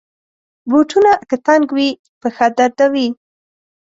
بوټونه 0.69 1.11
که 1.29 1.35
تنګ 1.47 1.65
وي، 1.75 1.89
پښه 2.21 2.47
دردوي. 2.57 3.07